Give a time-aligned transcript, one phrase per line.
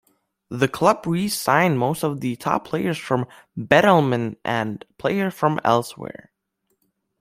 [0.49, 6.31] The club re-signed most of the top players from Bethlehem and players from elsewhere.